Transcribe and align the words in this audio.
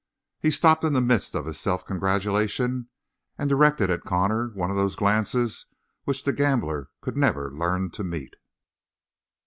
He 0.39 0.49
stopped 0.49 0.83
in 0.83 0.93
the 0.93 0.99
midst 0.99 1.35
of 1.35 1.45
his 1.45 1.59
self 1.59 1.85
congratulation 1.85 2.89
and 3.37 3.47
directed 3.47 3.91
at 3.91 4.01
Connor 4.01 4.47
one 4.47 4.71
of 4.71 4.75
those 4.75 4.95
glances 4.95 5.67
which 6.05 6.23
the 6.23 6.33
gambler 6.33 6.89
could 7.01 7.15
never 7.15 7.51
learn 7.53 7.91
to 7.91 8.03
meet. 8.03 8.35